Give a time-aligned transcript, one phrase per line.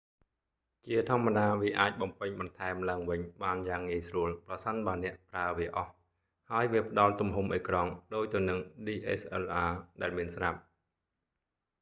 [0.87, 5.91] ជាធម្មតាវាអាចបំពេញបន្ថែមឡើងវិញបានយ៉ាងងាយស្រួល ប្រសិនបើអ្នកប្រើវាអស់
[6.51, 9.43] ហើយវាផ្តល់ទំហំអេក្រង់ resolution ដូចទៅនឹង dslr
[10.01, 10.59] ដែលមានស្រាប់